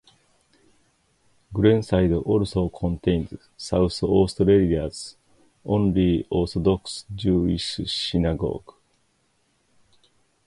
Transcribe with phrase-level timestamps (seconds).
[1.53, 5.15] Glenside also contains South Australia's
[5.63, 8.73] only orthodox Jewish synagogue.